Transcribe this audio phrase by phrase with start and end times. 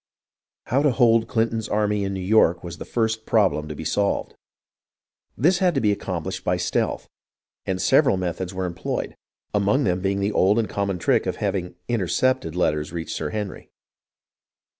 [0.65, 4.33] How to hold Clinton's army in New York was the first problem to be solved.
[5.37, 7.07] This had to be accomplished by stealth,
[7.67, 9.15] and several methods were employed,
[9.53, 13.69] among them being the old and common trick of having "intercepted" letters reach Sir Henry.